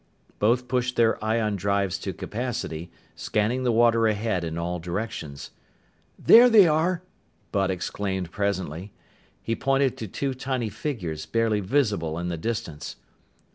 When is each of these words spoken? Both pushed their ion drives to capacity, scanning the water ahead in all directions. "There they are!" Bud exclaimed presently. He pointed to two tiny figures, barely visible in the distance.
Both 0.39 0.67
pushed 0.67 0.95
their 0.95 1.23
ion 1.23 1.55
drives 1.57 1.99
to 1.99 2.11
capacity, 2.11 2.89
scanning 3.15 3.61
the 3.63 3.71
water 3.71 4.07
ahead 4.07 4.43
in 4.43 4.57
all 4.57 4.79
directions. 4.79 5.51
"There 6.17 6.49
they 6.49 6.67
are!" 6.67 7.03
Bud 7.51 7.69
exclaimed 7.69 8.31
presently. 8.31 8.93
He 9.43 9.55
pointed 9.55 9.97
to 9.97 10.07
two 10.07 10.33
tiny 10.33 10.69
figures, 10.69 11.27
barely 11.27 11.59
visible 11.59 12.17
in 12.17 12.29
the 12.29 12.37
distance. 12.37 12.95